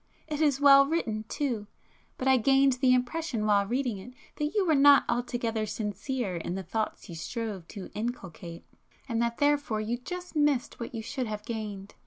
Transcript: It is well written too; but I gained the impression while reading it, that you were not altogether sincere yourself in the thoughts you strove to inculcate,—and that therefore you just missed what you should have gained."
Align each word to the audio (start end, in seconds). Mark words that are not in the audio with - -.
It 0.27 0.41
is 0.41 0.59
well 0.59 0.87
written 0.87 1.25
too; 1.29 1.67
but 2.17 2.27
I 2.27 2.37
gained 2.37 2.73
the 2.81 2.91
impression 2.91 3.45
while 3.45 3.67
reading 3.67 3.99
it, 3.99 4.15
that 4.37 4.55
you 4.55 4.65
were 4.65 4.73
not 4.73 5.05
altogether 5.07 5.67
sincere 5.67 6.33
yourself 6.37 6.45
in 6.47 6.55
the 6.55 6.63
thoughts 6.63 7.07
you 7.07 7.13
strove 7.13 7.67
to 7.67 7.91
inculcate,—and 7.93 9.21
that 9.21 9.37
therefore 9.37 9.79
you 9.79 9.97
just 9.99 10.35
missed 10.35 10.79
what 10.79 10.95
you 10.95 11.03
should 11.03 11.27
have 11.27 11.45
gained." 11.45 11.93